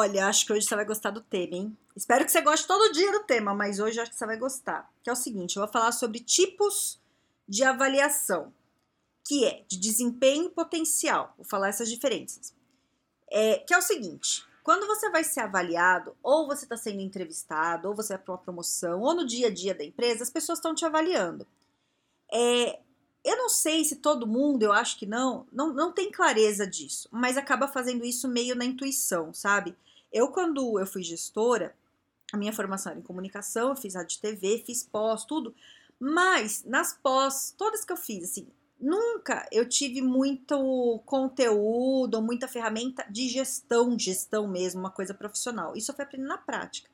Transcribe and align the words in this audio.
Olha, 0.00 0.28
acho 0.28 0.46
que 0.46 0.52
hoje 0.52 0.64
você 0.64 0.76
vai 0.76 0.84
gostar 0.84 1.10
do 1.10 1.20
tema, 1.20 1.56
hein? 1.56 1.76
Espero 1.96 2.24
que 2.24 2.30
você 2.30 2.40
goste 2.40 2.68
todo 2.68 2.92
dia 2.92 3.10
do 3.10 3.24
tema, 3.24 3.52
mas 3.52 3.80
hoje 3.80 3.98
acho 3.98 4.12
que 4.12 4.16
você 4.16 4.26
vai 4.26 4.36
gostar. 4.36 4.88
Que 5.02 5.10
é 5.10 5.12
o 5.12 5.16
seguinte, 5.16 5.56
eu 5.56 5.62
vou 5.64 5.72
falar 5.72 5.90
sobre 5.90 6.20
tipos 6.20 7.00
de 7.48 7.64
avaliação, 7.64 8.52
que 9.26 9.44
é 9.44 9.64
de 9.66 9.76
desempenho 9.76 10.44
e 10.44 10.50
potencial. 10.50 11.34
Vou 11.36 11.44
falar 11.44 11.70
essas 11.70 11.90
diferenças. 11.90 12.54
É, 13.28 13.56
que 13.58 13.74
é 13.74 13.78
o 13.78 13.82
seguinte, 13.82 14.46
quando 14.62 14.86
você 14.86 15.10
vai 15.10 15.24
ser 15.24 15.40
avaliado, 15.40 16.16
ou 16.22 16.46
você 16.46 16.64
está 16.64 16.76
sendo 16.76 17.00
entrevistado, 17.00 17.88
ou 17.88 17.96
você 17.96 18.14
vai 18.14 18.22
para 18.22 18.34
uma 18.34 18.38
promoção, 18.38 19.00
ou 19.00 19.16
no 19.16 19.26
dia 19.26 19.48
a 19.48 19.52
dia 19.52 19.74
da 19.74 19.82
empresa, 19.82 20.22
as 20.22 20.30
pessoas 20.30 20.60
estão 20.60 20.76
te 20.76 20.84
avaliando. 20.84 21.44
É, 22.32 22.78
eu 23.24 23.36
não 23.36 23.48
sei 23.48 23.84
se 23.84 23.96
todo 23.96 24.28
mundo, 24.28 24.62
eu 24.62 24.72
acho 24.72 24.96
que 24.96 25.06
não, 25.06 25.44
não, 25.50 25.72
não 25.72 25.90
tem 25.90 26.08
clareza 26.12 26.64
disso, 26.64 27.08
mas 27.10 27.36
acaba 27.36 27.66
fazendo 27.66 28.04
isso 28.04 28.28
meio 28.28 28.54
na 28.54 28.64
intuição, 28.64 29.34
sabe? 29.34 29.76
Eu, 30.12 30.28
quando 30.28 30.78
eu 30.78 30.86
fui 30.86 31.02
gestora, 31.02 31.74
a 32.32 32.36
minha 32.36 32.52
formação 32.52 32.92
era 32.92 33.00
em 33.00 33.04
comunicação, 33.04 33.70
eu 33.70 33.76
fiz 33.76 33.94
rádio 33.94 34.20
TV, 34.20 34.62
fiz 34.64 34.82
pós, 34.82 35.24
tudo, 35.24 35.54
mas 35.98 36.64
nas 36.64 36.92
pós, 36.94 37.54
todas 37.56 37.84
que 37.84 37.92
eu 37.92 37.96
fiz, 37.96 38.24
assim, 38.24 38.46
nunca 38.80 39.46
eu 39.50 39.68
tive 39.68 40.00
muito 40.00 41.02
conteúdo, 41.04 42.22
muita 42.22 42.46
ferramenta 42.46 43.04
de 43.10 43.28
gestão, 43.28 43.98
gestão 43.98 44.46
mesmo, 44.46 44.80
uma 44.80 44.90
coisa 44.90 45.12
profissional. 45.12 45.76
Isso 45.76 45.90
eu 45.90 45.94
fui 45.94 46.04
aprendendo 46.04 46.28
na 46.28 46.38
prática. 46.38 46.88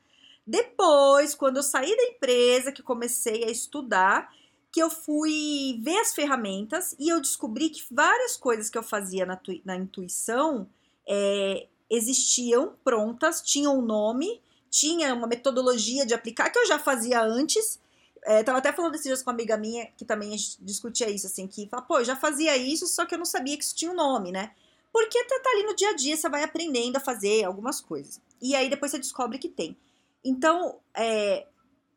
Depois, 0.47 1.35
quando 1.35 1.57
eu 1.57 1.63
saí 1.63 1.97
da 1.97 2.05
empresa, 2.05 2.73
que 2.73 2.83
comecei 2.83 3.45
a 3.45 3.51
estudar, 3.51 4.33
que 4.71 4.83
eu 4.83 4.91
fui 4.91 5.81
ver 5.83 5.99
as 5.99 6.15
ferramentas 6.15 6.95
e 6.99 7.09
eu 7.09 7.21
descobri 7.21 7.71
que 7.71 7.85
várias 7.91 8.37
coisas 8.37 8.69
que 8.69 8.77
eu 8.77 8.83
fazia 8.83 9.25
na, 9.25 9.41
na 9.65 9.77
intuição 9.77 10.69
é, 11.07 11.67
existiam 11.95 12.75
prontas, 12.83 13.43
tinham 13.43 13.79
um 13.79 13.83
nome, 13.83 14.41
tinha 14.71 15.15
uma 15.15 15.27
metodologia 15.27 16.05
de 16.05 16.15
aplicar 16.15 16.51
que 16.51 16.59
eu 16.59 16.67
já 16.67 16.79
fazia 16.79 17.23
antes. 17.23 17.81
É, 18.25 18.43
tava 18.43 18.59
até 18.59 18.73
falando 18.73 18.95
esses 18.95 19.07
dias 19.07 19.23
com 19.23 19.31
uma 19.31 19.35
amiga 19.35 19.57
minha 19.57 19.87
que 19.97 20.05
também 20.05 20.35
discutia 20.61 21.11
isso, 21.11 21.27
assim, 21.27 21.47
que 21.47 21.69
fala, 21.69 21.83
pô, 21.83 21.99
eu 21.99 22.05
já 22.05 22.17
fazia 22.17 22.57
isso, 22.57 22.87
só 22.87 23.05
que 23.05 23.15
eu 23.15 23.19
não 23.19 23.27
sabia 23.27 23.57
que 23.57 23.65
isso 23.65 23.75
tinha 23.75 23.91
um 23.91 23.95
nome, 23.95 24.33
né? 24.33 24.53
Porque 24.93 25.23
tá, 25.25 25.41
tá 25.41 25.51
ali 25.51 25.65
no 25.65 25.75
dia 25.75 25.91
a 25.91 25.95
dia, 25.95 26.17
você 26.17 26.29
vai 26.29 26.43
aprendendo 26.43 26.97
a 26.97 27.01
fazer 27.01 27.45
algumas 27.45 27.81
coisas. 27.81 28.21
E 28.41 28.55
aí 28.55 28.71
depois 28.71 28.93
você 28.93 28.99
descobre 28.99 29.39
que 29.39 29.49
tem. 29.49 29.77
Então, 30.25 30.79
é, 30.97 31.47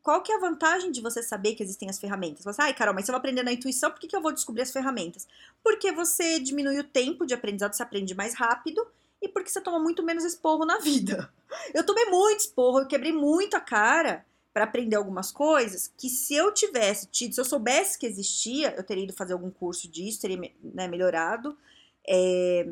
qual 0.02 0.22
que 0.22 0.32
é 0.32 0.36
a 0.36 0.40
vantagem 0.40 0.90
de 0.90 1.00
você 1.00 1.22
saber 1.22 1.54
que 1.54 1.62
existem 1.62 1.88
as 1.88 1.98
ferramentas? 1.98 2.44
Você, 2.44 2.62
ai, 2.62 2.74
Carol, 2.74 2.94
mas 2.94 3.04
se 3.04 3.10
eu 3.10 3.12
vou 3.12 3.18
aprender 3.18 3.42
na 3.42 3.52
intuição, 3.52 3.90
por 3.90 4.00
que, 4.00 4.08
que 4.08 4.16
eu 4.16 4.22
vou 4.22 4.32
descobrir 4.32 4.62
as 4.62 4.72
ferramentas? 4.72 5.26
Porque 5.62 5.92
você 5.92 6.38
diminui 6.38 6.78
o 6.78 6.84
tempo 6.84 7.26
de 7.26 7.34
aprendizado, 7.34 7.74
você 7.74 7.82
aprende 7.82 8.14
mais 8.14 8.34
rápido 8.34 8.86
e 9.20 9.28
porque 9.28 9.50
você 9.50 9.60
toma 9.60 9.78
muito 9.78 10.02
menos 10.02 10.24
esporro 10.24 10.64
na 10.64 10.78
vida. 10.78 11.32
Eu 11.74 11.84
tomei 11.84 12.04
muito 12.06 12.40
esporro, 12.40 12.80
eu 12.80 12.86
quebrei 12.86 13.10
muito 13.10 13.56
a 13.56 13.60
cara 13.60 14.24
para 14.52 14.64
aprender 14.64 14.96
algumas 14.96 15.32
coisas 15.32 15.90
que 15.96 16.10
se 16.10 16.34
eu 16.34 16.52
tivesse 16.52 17.06
tido, 17.06 17.34
se 17.34 17.40
eu 17.40 17.44
soubesse 17.44 17.98
que 17.98 18.06
existia, 18.06 18.74
eu 18.76 18.84
teria 18.84 19.04
ido 19.04 19.14
fazer 19.14 19.32
algum 19.32 19.50
curso 19.50 19.88
disso, 19.88 20.20
teria 20.20 20.36
né, 20.62 20.86
melhorado. 20.86 21.56
É, 22.06 22.68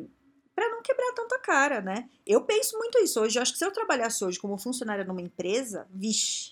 para 0.53 0.69
não 0.69 0.81
quebrar 0.81 1.13
tanta 1.13 1.39
cara, 1.39 1.81
né? 1.81 2.09
Eu 2.25 2.41
penso 2.41 2.77
muito 2.77 2.97
isso 2.99 3.21
hoje. 3.21 3.37
Eu 3.37 3.41
acho 3.41 3.53
que 3.53 3.59
se 3.59 3.65
eu 3.65 3.71
trabalhasse 3.71 4.25
hoje 4.25 4.39
como 4.39 4.57
funcionária 4.57 5.05
numa 5.05 5.21
empresa, 5.21 5.87
vixe, 5.91 6.51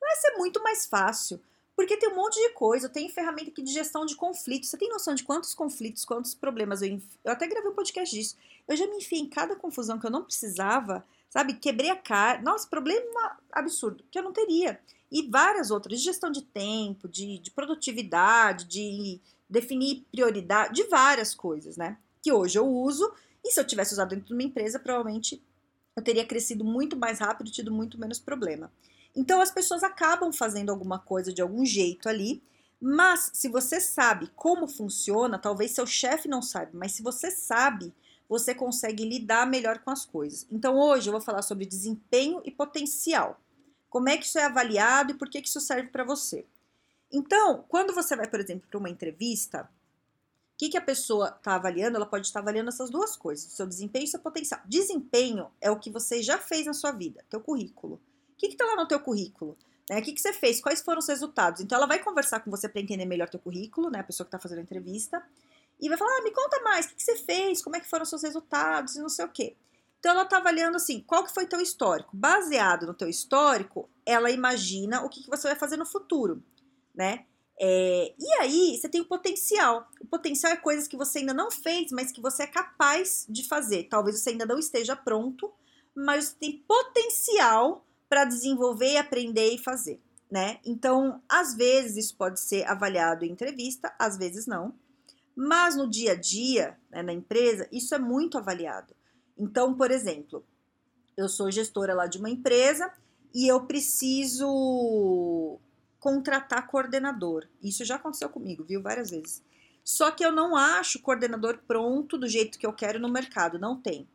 vai 0.00 0.14
ser 0.16 0.36
muito 0.36 0.62
mais 0.62 0.86
fácil. 0.86 1.40
Porque 1.76 1.98
tem 1.98 2.08
um 2.08 2.16
monte 2.16 2.40
de 2.40 2.54
coisa, 2.54 2.86
eu 2.86 2.90
tenho 2.90 3.12
ferramenta 3.12 3.50
aqui 3.50 3.62
de 3.62 3.70
gestão 3.70 4.06
de 4.06 4.16
conflitos. 4.16 4.70
Você 4.70 4.78
tem 4.78 4.88
noção 4.88 5.14
de 5.14 5.22
quantos 5.22 5.52
conflitos, 5.52 6.06
quantos 6.06 6.34
problemas 6.34 6.80
eu 6.80 6.88
enf... 6.88 7.04
Eu 7.22 7.32
até 7.32 7.46
gravei 7.46 7.70
um 7.70 7.74
podcast 7.74 8.16
disso. 8.16 8.34
Eu 8.66 8.74
já 8.74 8.86
me 8.86 8.96
enfiei 8.96 9.20
em 9.20 9.28
cada 9.28 9.54
confusão 9.54 9.98
que 9.98 10.06
eu 10.06 10.10
não 10.10 10.24
precisava, 10.24 11.06
sabe? 11.28 11.52
Quebrei 11.52 11.90
a 11.90 11.96
cara. 11.96 12.40
Nossa, 12.40 12.66
problema 12.66 13.38
absurdo, 13.52 14.02
que 14.10 14.18
eu 14.18 14.22
não 14.22 14.32
teria. 14.32 14.80
E 15.12 15.28
várias 15.28 15.70
outras, 15.70 15.98
de 15.98 16.04
gestão 16.06 16.32
de 16.32 16.42
tempo, 16.42 17.06
de, 17.06 17.38
de 17.38 17.50
produtividade, 17.50 18.64
de 18.64 19.20
definir 19.48 20.02
prioridade, 20.10 20.74
de 20.74 20.84
várias 20.84 21.34
coisas, 21.34 21.76
né? 21.76 21.98
Que 22.22 22.32
hoje 22.32 22.58
eu 22.58 22.66
uso. 22.66 23.12
E 23.44 23.52
se 23.52 23.60
eu 23.60 23.66
tivesse 23.66 23.92
usado 23.92 24.08
dentro 24.08 24.26
de 24.26 24.32
uma 24.32 24.42
empresa, 24.42 24.78
provavelmente 24.78 25.42
eu 25.94 26.02
teria 26.02 26.24
crescido 26.24 26.64
muito 26.64 26.96
mais 26.96 27.18
rápido, 27.18 27.50
tido 27.50 27.70
muito 27.70 27.98
menos 28.00 28.18
problema. 28.18 28.72
Então 29.16 29.40
as 29.40 29.50
pessoas 29.50 29.82
acabam 29.82 30.30
fazendo 30.30 30.70
alguma 30.70 30.98
coisa 30.98 31.32
de 31.32 31.40
algum 31.40 31.64
jeito 31.64 32.06
ali, 32.08 32.42
mas 32.78 33.30
se 33.32 33.48
você 33.48 33.80
sabe 33.80 34.30
como 34.36 34.68
funciona, 34.68 35.38
talvez 35.38 35.70
seu 35.70 35.86
chefe 35.86 36.28
não 36.28 36.42
saiba, 36.42 36.72
mas 36.74 36.92
se 36.92 37.02
você 37.02 37.30
sabe, 37.30 37.94
você 38.28 38.54
consegue 38.54 39.04
lidar 39.04 39.46
melhor 39.46 39.78
com 39.78 39.90
as 39.90 40.04
coisas. 40.04 40.46
Então 40.50 40.78
hoje 40.78 41.08
eu 41.08 41.12
vou 41.12 41.20
falar 41.20 41.40
sobre 41.40 41.64
desempenho 41.64 42.42
e 42.44 42.50
potencial. 42.50 43.40
Como 43.88 44.10
é 44.10 44.18
que 44.18 44.26
isso 44.26 44.38
é 44.38 44.44
avaliado 44.44 45.12
e 45.12 45.14
por 45.14 45.30
que, 45.30 45.40
que 45.40 45.48
isso 45.48 45.60
serve 45.60 45.88
para 45.88 46.04
você? 46.04 46.44
Então, 47.10 47.64
quando 47.68 47.94
você 47.94 48.14
vai, 48.14 48.28
por 48.28 48.40
exemplo, 48.40 48.68
para 48.68 48.78
uma 48.78 48.90
entrevista, 48.90 49.62
o 49.62 50.58
que, 50.58 50.68
que 50.68 50.76
a 50.76 50.82
pessoa 50.82 51.28
está 51.28 51.54
avaliando? 51.54 51.96
Ela 51.96 52.04
pode 52.04 52.26
estar 52.26 52.40
avaliando 52.40 52.68
essas 52.68 52.90
duas 52.90 53.16
coisas, 53.16 53.52
seu 53.52 53.66
desempenho 53.66 54.04
e 54.04 54.08
seu 54.08 54.20
potencial. 54.20 54.60
Desempenho 54.66 55.50
é 55.60 55.70
o 55.70 55.78
que 55.78 55.88
você 55.88 56.22
já 56.22 56.36
fez 56.36 56.66
na 56.66 56.74
sua 56.74 56.92
vida, 56.92 57.24
teu 57.30 57.40
currículo. 57.40 58.00
O 58.36 58.38
que 58.38 58.48
está 58.48 58.66
lá 58.66 58.76
no 58.76 58.86
teu 58.86 59.00
currículo? 59.00 59.56
Né? 59.88 59.98
O 59.98 60.02
que, 60.02 60.12
que 60.12 60.20
você 60.20 60.32
fez? 60.32 60.60
Quais 60.60 60.82
foram 60.82 60.98
os 60.98 61.08
resultados? 61.08 61.62
Então, 61.62 61.76
ela 61.76 61.86
vai 61.86 61.98
conversar 61.98 62.40
com 62.40 62.50
você 62.50 62.68
para 62.68 62.80
entender 62.80 63.06
melhor 63.06 63.28
teu 63.28 63.40
currículo, 63.40 63.90
né? 63.90 64.00
A 64.00 64.04
pessoa 64.04 64.24
que 64.24 64.28
está 64.28 64.38
fazendo 64.38 64.58
a 64.58 64.62
entrevista. 64.62 65.22
E 65.80 65.88
vai 65.88 65.96
falar, 65.96 66.18
ah, 66.18 66.22
me 66.22 66.30
conta 66.30 66.60
mais, 66.62 66.86
o 66.86 66.88
que, 66.90 66.96
que 66.96 67.02
você 67.02 67.16
fez? 67.16 67.62
Como 67.62 67.76
é 67.76 67.80
que 67.80 67.88
foram 67.88 68.02
os 68.02 68.08
seus 68.08 68.22
resultados? 68.22 68.96
E 68.96 69.00
não 69.00 69.08
sei 69.08 69.24
o 69.24 69.28
quê. 69.28 69.56
Então, 69.98 70.12
ela 70.12 70.22
está 70.22 70.38
avaliando 70.38 70.76
assim, 70.76 71.00
qual 71.00 71.24
que 71.24 71.32
foi 71.32 71.46
teu 71.46 71.60
histórico? 71.60 72.16
Baseado 72.16 72.86
no 72.86 72.94
teu 72.94 73.08
histórico, 73.08 73.88
ela 74.04 74.30
imagina 74.30 75.02
o 75.02 75.08
que, 75.08 75.22
que 75.22 75.30
você 75.30 75.48
vai 75.48 75.56
fazer 75.56 75.76
no 75.76 75.86
futuro, 75.86 76.42
né? 76.94 77.24
É, 77.58 78.14
e 78.18 78.32
aí, 78.40 78.76
você 78.76 78.88
tem 78.88 79.00
o 79.00 79.06
potencial. 79.06 79.88
O 80.00 80.06
potencial 80.06 80.52
é 80.52 80.56
coisas 80.56 80.86
que 80.86 80.96
você 80.96 81.20
ainda 81.20 81.32
não 81.32 81.50
fez, 81.50 81.90
mas 81.90 82.12
que 82.12 82.20
você 82.20 82.42
é 82.42 82.46
capaz 82.46 83.26
de 83.28 83.46
fazer. 83.48 83.84
Talvez 83.84 84.20
você 84.20 84.30
ainda 84.30 84.44
não 84.44 84.58
esteja 84.58 84.94
pronto, 84.94 85.52
mas 85.94 86.26
você 86.26 86.34
tem 86.36 86.64
potencial 86.66 87.86
para 88.08 88.24
desenvolver, 88.24 88.96
aprender 88.96 89.54
e 89.54 89.58
fazer, 89.58 90.00
né? 90.30 90.58
Então, 90.64 91.20
às 91.28 91.54
vezes 91.54 91.96
isso 92.06 92.16
pode 92.16 92.40
ser 92.40 92.64
avaliado 92.66 93.24
em 93.24 93.30
entrevista, 93.30 93.94
às 93.98 94.16
vezes 94.16 94.46
não. 94.46 94.74
Mas 95.34 95.76
no 95.76 95.88
dia 95.88 96.12
a 96.12 96.14
dia, 96.14 96.78
né, 96.90 97.02
na 97.02 97.12
empresa, 97.12 97.68
isso 97.70 97.94
é 97.94 97.98
muito 97.98 98.38
avaliado. 98.38 98.94
Então, 99.36 99.74
por 99.74 99.90
exemplo, 99.90 100.44
eu 101.16 101.28
sou 101.28 101.50
gestora 101.50 101.94
lá 101.94 102.06
de 102.06 102.18
uma 102.18 102.30
empresa 102.30 102.90
e 103.34 103.46
eu 103.46 103.66
preciso 103.66 105.58
contratar 105.98 106.66
coordenador. 106.68 107.46
Isso 107.62 107.84
já 107.84 107.96
aconteceu 107.96 108.30
comigo, 108.30 108.64
viu? 108.64 108.80
Várias 108.80 109.10
vezes. 109.10 109.42
Só 109.84 110.10
que 110.10 110.24
eu 110.24 110.32
não 110.32 110.56
acho 110.56 111.02
coordenador 111.02 111.58
pronto 111.66 112.16
do 112.16 112.26
jeito 112.26 112.58
que 112.58 112.66
eu 112.66 112.72
quero 112.72 112.98
no 112.98 113.08
mercado, 113.08 113.58
não 113.58 113.80
tem. 113.80 114.08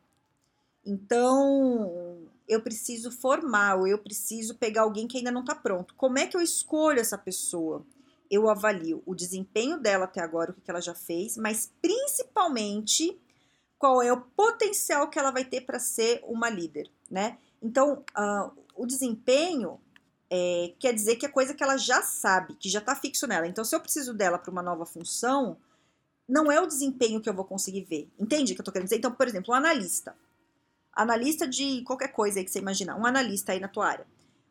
Então, 0.84 2.11
eu 2.52 2.60
preciso 2.60 3.10
formar, 3.10 3.76
ou 3.76 3.86
eu 3.86 3.98
preciso 3.98 4.56
pegar 4.56 4.82
alguém 4.82 5.08
que 5.08 5.18
ainda 5.18 5.30
não 5.30 5.40
está 5.40 5.54
pronto. 5.54 5.94
Como 5.94 6.18
é 6.18 6.26
que 6.26 6.36
eu 6.36 6.40
escolho 6.40 7.00
essa 7.00 7.16
pessoa? 7.16 7.84
Eu 8.30 8.48
avalio 8.48 9.02
o 9.06 9.14
desempenho 9.14 9.78
dela 9.78 10.04
até 10.04 10.20
agora, 10.20 10.52
o 10.52 10.54
que 10.54 10.70
ela 10.70 10.80
já 10.80 10.94
fez, 10.94 11.36
mas 11.36 11.72
principalmente 11.80 13.18
qual 13.78 14.02
é 14.02 14.12
o 14.12 14.20
potencial 14.20 15.08
que 15.08 15.18
ela 15.18 15.30
vai 15.30 15.44
ter 15.44 15.62
para 15.62 15.78
ser 15.78 16.22
uma 16.24 16.48
líder, 16.48 16.90
né? 17.10 17.38
Então, 17.60 18.04
uh, 18.16 18.52
o 18.76 18.86
desempenho 18.86 19.80
é, 20.30 20.72
quer 20.78 20.94
dizer 20.94 21.16
que 21.16 21.26
é 21.26 21.28
coisa 21.28 21.52
que 21.52 21.62
ela 21.62 21.76
já 21.76 22.02
sabe, 22.02 22.54
que 22.54 22.68
já 22.68 22.78
está 22.78 22.94
fixo 22.94 23.26
nela. 23.26 23.46
Então, 23.46 23.64
se 23.64 23.74
eu 23.74 23.80
preciso 23.80 24.14
dela 24.14 24.38
para 24.38 24.50
uma 24.50 24.62
nova 24.62 24.86
função, 24.86 25.56
não 26.28 26.50
é 26.50 26.60
o 26.60 26.66
desempenho 26.66 27.20
que 27.20 27.28
eu 27.28 27.34
vou 27.34 27.44
conseguir 27.44 27.82
ver. 27.82 28.08
Entende 28.18 28.52
o 28.52 28.54
que 28.54 28.60
eu 28.60 28.62
estou 28.62 28.72
querendo 28.72 28.86
dizer? 28.86 28.98
Então, 28.98 29.12
por 29.12 29.28
exemplo, 29.28 29.52
um 29.52 29.56
analista 29.56 30.16
analista 30.92 31.46
de 31.46 31.82
qualquer 31.82 32.08
coisa 32.08 32.38
aí 32.38 32.44
que 32.44 32.50
você 32.50 32.58
imaginar, 32.58 32.96
um 32.96 33.06
analista 33.06 33.52
aí 33.52 33.60
na 33.60 33.68
tua 33.68 33.86
área. 33.86 34.06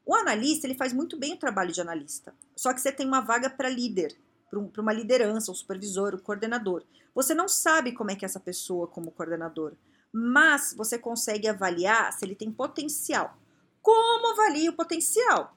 O 0.05 0.15
analista, 0.15 0.65
ele 0.65 0.75
faz 0.75 0.91
muito 0.91 1.17
bem 1.17 1.33
o 1.33 1.37
trabalho 1.37 1.71
de 1.71 1.79
analista. 1.79 2.33
Só 2.55 2.73
que 2.73 2.81
você 2.81 2.91
tem 2.91 3.07
uma 3.07 3.21
vaga 3.21 3.49
para 3.49 3.69
líder, 3.69 4.15
para 4.49 4.81
uma 4.81 4.93
liderança, 4.93 5.51
um 5.51 5.55
supervisor, 5.55 6.15
um 6.15 6.19
coordenador. 6.19 6.83
Você 7.13 7.33
não 7.33 7.47
sabe 7.47 7.91
como 7.91 8.11
é 8.11 8.15
que 8.15 8.25
é 8.25 8.27
essa 8.27 8.39
pessoa 8.39 8.87
como 8.87 9.11
coordenador, 9.11 9.73
mas 10.11 10.73
você 10.75 10.97
consegue 10.97 11.47
avaliar 11.47 12.11
se 12.11 12.25
ele 12.25 12.35
tem 12.35 12.51
potencial. 12.51 13.37
Como 13.81 14.31
avalie 14.33 14.69
o 14.69 14.73
potencial? 14.73 15.55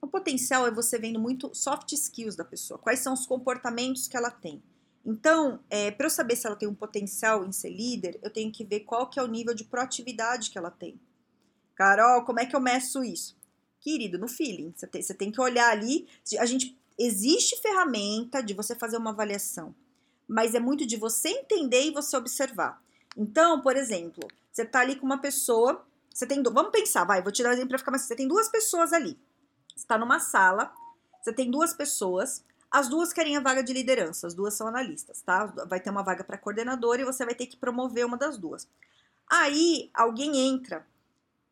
O 0.00 0.06
potencial 0.06 0.66
é 0.66 0.70
você 0.70 0.98
vendo 0.98 1.18
muito 1.18 1.52
soft 1.54 1.92
skills 1.92 2.36
da 2.36 2.44
pessoa, 2.44 2.78
quais 2.78 3.00
são 3.00 3.12
os 3.14 3.26
comportamentos 3.26 4.06
que 4.06 4.16
ela 4.16 4.30
tem. 4.30 4.62
Então, 5.06 5.60
é, 5.70 5.92
para 5.92 6.06
eu 6.06 6.10
saber 6.10 6.34
se 6.34 6.48
ela 6.48 6.56
tem 6.56 6.68
um 6.68 6.74
potencial 6.74 7.46
em 7.46 7.52
ser 7.52 7.70
líder, 7.70 8.18
eu 8.24 8.30
tenho 8.30 8.50
que 8.50 8.64
ver 8.64 8.80
qual 8.80 9.08
que 9.08 9.20
é 9.20 9.22
o 9.22 9.28
nível 9.28 9.54
de 9.54 9.62
proatividade 9.62 10.50
que 10.50 10.58
ela 10.58 10.70
tem. 10.70 11.00
Carol, 11.76 12.24
como 12.24 12.40
é 12.40 12.46
que 12.46 12.56
eu 12.56 12.60
meço 12.60 13.04
isso? 13.04 13.36
Querido, 13.78 14.18
no 14.18 14.26
feeling. 14.26 14.74
Você 14.74 14.84
tem, 14.84 15.00
você 15.00 15.14
tem 15.14 15.30
que 15.30 15.40
olhar 15.40 15.70
ali. 15.70 16.08
A 16.40 16.44
gente 16.44 16.76
existe 16.98 17.62
ferramenta 17.62 18.42
de 18.42 18.52
você 18.52 18.74
fazer 18.74 18.96
uma 18.96 19.10
avaliação, 19.10 19.72
mas 20.26 20.56
é 20.56 20.60
muito 20.60 20.84
de 20.84 20.96
você 20.96 21.28
entender 21.28 21.84
e 21.84 21.92
você 21.92 22.16
observar. 22.16 22.82
Então, 23.16 23.62
por 23.62 23.76
exemplo, 23.76 24.26
você 24.50 24.64
tá 24.64 24.80
ali 24.80 24.96
com 24.96 25.06
uma 25.06 25.20
pessoa, 25.20 25.86
você 26.12 26.26
tem, 26.26 26.42
vamos 26.42 26.72
pensar, 26.72 27.04
vai, 27.04 27.22
vou 27.22 27.30
te 27.30 27.44
dar 27.44 27.50
um 27.50 27.52
exemplo 27.52 27.68
para 27.68 27.78
ficar 27.78 27.92
mais, 27.92 28.02
você 28.02 28.16
tem 28.16 28.26
duas 28.26 28.48
pessoas 28.48 28.92
ali. 28.92 29.16
Você 29.76 29.86
tá 29.86 29.96
numa 29.96 30.18
sala, 30.18 30.72
você 31.22 31.32
tem 31.32 31.48
duas 31.48 31.74
pessoas, 31.74 32.42
as 32.76 32.88
duas 32.88 33.10
querem 33.10 33.38
a 33.38 33.40
vaga 33.40 33.62
de 33.62 33.72
liderança, 33.72 34.26
as 34.26 34.34
duas 34.34 34.52
são 34.52 34.66
analistas, 34.66 35.22
tá? 35.22 35.46
Vai 35.66 35.80
ter 35.80 35.88
uma 35.88 36.02
vaga 36.02 36.22
para 36.22 36.36
coordenadora 36.36 37.00
e 37.00 37.06
você 37.06 37.24
vai 37.24 37.34
ter 37.34 37.46
que 37.46 37.56
promover 37.56 38.04
uma 38.04 38.18
das 38.18 38.36
duas. 38.36 38.68
Aí 39.26 39.90
alguém 39.94 40.36
entra 40.36 40.86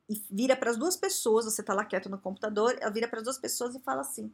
e 0.06 0.20
vira 0.30 0.54
para 0.54 0.70
as 0.70 0.76
duas 0.76 0.98
pessoas, 0.98 1.46
você 1.46 1.62
tá 1.62 1.72
lá 1.72 1.82
quieto 1.82 2.10
no 2.10 2.18
computador, 2.18 2.76
ela 2.78 2.90
vira 2.90 3.08
para 3.08 3.20
as 3.20 3.24
duas 3.24 3.38
pessoas 3.38 3.74
e 3.74 3.80
fala 3.80 4.02
assim: 4.02 4.30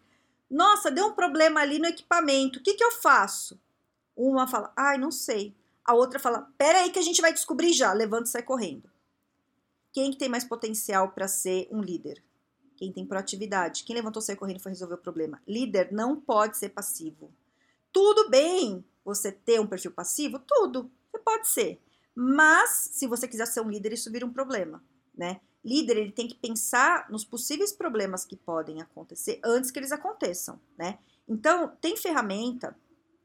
"Nossa, 0.50 0.90
deu 0.90 1.06
um 1.06 1.12
problema 1.12 1.60
ali 1.60 1.78
no 1.78 1.86
equipamento. 1.86 2.58
O 2.58 2.62
que 2.62 2.74
que 2.74 2.82
eu 2.82 2.90
faço?" 2.90 3.56
Uma 4.16 4.48
fala: 4.48 4.72
"Ai, 4.76 4.98
não 4.98 5.12
sei." 5.12 5.54
A 5.84 5.94
outra 5.94 6.18
fala: 6.18 6.50
"Pera 6.58 6.80
aí 6.80 6.90
que 6.90 6.98
a 6.98 7.02
gente 7.02 7.22
vai 7.22 7.32
descobrir 7.32 7.72
já." 7.72 7.92
Levanta 7.92 8.24
e 8.24 8.32
sai 8.32 8.42
correndo. 8.42 8.90
Quem 9.92 10.10
que 10.10 10.18
tem 10.18 10.28
mais 10.28 10.44
potencial 10.44 11.10
para 11.12 11.28
ser 11.28 11.68
um 11.70 11.80
líder? 11.80 12.20
Quem 12.80 12.92
tem 12.92 13.06
proatividade. 13.06 13.84
Quem 13.84 13.94
levantou, 13.94 14.20
saiu 14.20 14.36
correndo 14.36 14.56
e 14.56 14.62
foi 14.62 14.72
resolver 14.72 14.94
o 14.94 14.98
problema. 14.98 15.40
Líder 15.46 15.92
não 15.92 16.20
pode 16.20 16.56
ser 16.56 16.70
passivo. 16.70 17.30
Tudo 17.92 18.28
bem 18.28 18.84
você 19.04 19.30
ter 19.30 19.60
um 19.60 19.66
perfil 19.66 19.92
passivo? 19.92 20.40
Tudo. 20.40 20.90
Você 21.12 21.18
pode 21.18 21.48
ser. 21.48 21.80
Mas, 22.14 22.90
se 22.92 23.06
você 23.06 23.28
quiser 23.28 23.46
ser 23.46 23.60
um 23.60 23.70
líder, 23.70 23.92
isso 23.92 24.10
vira 24.10 24.26
um 24.26 24.32
problema, 24.32 24.82
né? 25.14 25.40
líder 25.64 25.96
ele 25.98 26.12
tem 26.12 26.26
que 26.26 26.34
pensar 26.34 27.08
nos 27.10 27.24
possíveis 27.24 27.72
problemas 27.72 28.24
que 28.24 28.36
podem 28.36 28.80
acontecer 28.80 29.38
antes 29.44 29.70
que 29.70 29.78
eles 29.78 29.92
aconteçam, 29.92 30.58
né? 30.76 30.98
Então, 31.28 31.72
tem 31.80 31.96
ferramenta 31.96 32.76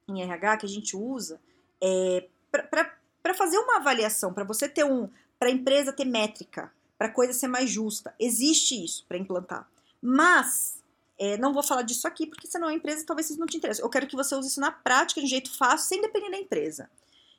em 0.07 0.21
RH 0.21 0.57
que 0.57 0.65
a 0.65 0.69
gente 0.69 0.95
usa 0.95 1.39
é, 1.81 2.27
para 2.51 3.33
fazer 3.33 3.57
uma 3.57 3.77
avaliação, 3.77 4.33
para 4.33 4.43
você 4.43 4.67
ter 4.67 4.83
um. 4.83 5.09
para 5.39 5.49
a 5.49 5.51
empresa 5.51 5.91
ter 5.91 6.05
métrica, 6.05 6.71
para 6.97 7.07
a 7.07 7.11
coisa 7.11 7.33
ser 7.33 7.47
mais 7.47 7.69
justa. 7.69 8.13
Existe 8.19 8.83
isso 8.83 9.05
para 9.07 9.17
implantar. 9.17 9.69
Mas, 10.01 10.81
é, 11.17 11.37
não 11.37 11.53
vou 11.53 11.63
falar 11.63 11.81
disso 11.81 12.07
aqui, 12.07 12.27
porque 12.27 12.47
senão 12.47 12.67
a 12.67 12.73
empresa 12.73 13.05
talvez 13.05 13.35
não 13.37 13.47
te 13.47 13.57
interesse. 13.57 13.81
Eu 13.81 13.89
quero 13.89 14.07
que 14.07 14.15
você 14.15 14.35
use 14.35 14.49
isso 14.49 14.59
na 14.59 14.71
prática, 14.71 15.19
de 15.19 15.25
um 15.25 15.29
jeito 15.29 15.55
fácil, 15.57 15.87
sem 15.87 16.01
depender 16.01 16.29
da 16.29 16.37
empresa. 16.37 16.89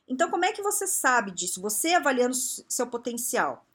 Então, 0.07 0.29
como 0.29 0.45
é 0.45 0.53
que 0.53 0.61
você 0.61 0.87
sabe 0.87 1.31
disso? 1.31 1.61
Você 1.61 1.93
avaliando 1.93 2.35
seu 2.35 2.87
potencial. 2.87 3.65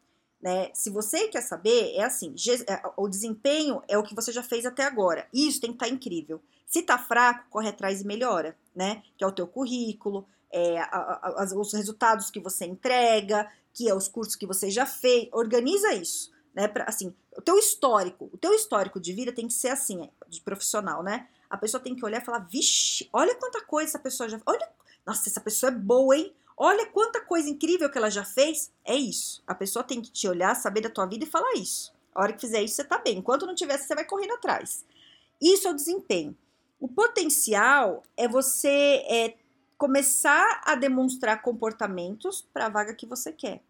Né? 0.40 0.70
Se 0.74 0.90
você 0.90 1.28
quer 1.28 1.42
saber, 1.42 1.94
é 1.94 2.02
assim: 2.02 2.34
é, 2.66 2.82
o 2.96 3.06
desempenho 3.06 3.82
é 3.86 3.96
o 3.96 4.02
que 4.02 4.14
você 4.14 4.32
já 4.32 4.42
fez 4.42 4.66
até 4.66 4.84
agora. 4.84 5.28
Isso 5.32 5.60
tem 5.60 5.70
que 5.70 5.76
estar 5.76 5.86
tá 5.86 5.92
incrível. 5.92 6.42
Se 6.66 6.82
tá 6.82 6.98
fraco, 6.98 7.48
corre 7.50 7.68
atrás 7.68 8.00
e 8.00 8.06
melhora, 8.06 8.56
né? 8.74 9.02
Que 9.16 9.22
é 9.22 9.26
o 9.26 9.32
teu 9.32 9.46
currículo, 9.46 10.26
é, 10.52 10.78
a, 10.78 11.42
a, 11.42 11.44
os 11.56 11.72
resultados 11.72 12.30
que 12.30 12.40
você 12.40 12.66
entrega, 12.66 13.50
que 13.72 13.88
é 13.88 13.94
os 13.94 14.08
cursos 14.08 14.36
que 14.36 14.46
você 14.46 14.70
já 14.70 14.86
fez. 14.86 15.28
Organiza 15.32 15.94
isso, 15.94 16.30
né? 16.54 16.68
Pra, 16.68 16.84
assim, 16.84 17.14
o 17.36 17.40
teu 17.40 17.58
histórico, 17.58 18.28
o 18.32 18.36
teu 18.36 18.52
histórico 18.52 19.00
de 19.00 19.12
vida 19.12 19.32
tem 19.32 19.48
que 19.48 19.54
ser 19.54 19.68
assim, 19.68 20.02
é, 20.02 20.10
de 20.28 20.40
profissional, 20.40 21.02
né? 21.02 21.26
A 21.48 21.56
pessoa 21.56 21.82
tem 21.82 21.94
que 21.94 22.04
olhar 22.04 22.22
e 22.22 22.24
falar, 22.24 22.40
vixe, 22.40 23.08
olha 23.12 23.34
quanta 23.34 23.60
coisa 23.62 23.90
essa 23.90 23.98
pessoa 23.98 24.28
já. 24.28 24.40
Olha, 24.46 24.68
nossa, 25.06 25.28
essa 25.28 25.40
pessoa 25.40 25.70
é 25.70 25.74
boa, 25.74 26.16
hein? 26.16 26.32
Olha 26.56 26.86
quanta 26.86 27.20
coisa 27.20 27.48
incrível 27.48 27.90
que 27.90 27.98
ela 27.98 28.10
já 28.10 28.24
fez. 28.24 28.70
É 28.84 28.94
isso. 28.94 29.42
A 29.46 29.54
pessoa 29.54 29.82
tem 29.82 30.00
que 30.00 30.10
te 30.10 30.28
olhar, 30.28 30.54
saber 30.54 30.80
da 30.80 30.90
tua 30.90 31.06
vida 31.06 31.24
e 31.24 31.28
falar 31.28 31.54
isso. 31.54 31.92
A 32.14 32.22
hora 32.22 32.32
que 32.32 32.40
fizer 32.40 32.62
isso, 32.62 32.76
você 32.76 32.84
tá 32.84 32.98
bem. 32.98 33.18
Enquanto 33.18 33.46
não 33.46 33.54
tiver, 33.54 33.78
você 33.78 33.94
vai 33.94 34.04
correndo 34.04 34.34
atrás. 34.34 34.84
Isso 35.40 35.66
é 35.66 35.70
o 35.70 35.74
desempenho. 35.74 36.36
O 36.78 36.88
potencial 36.88 38.02
é 38.16 38.28
você 38.28 39.04
é, 39.08 39.34
começar 39.82 40.62
a 40.64 40.76
demonstrar 40.76 41.42
comportamentos 41.42 42.40
para 42.40 42.66
a 42.66 42.68
vaga 42.68 42.94
que 42.94 43.04
você 43.04 43.32
quer. 43.32 43.60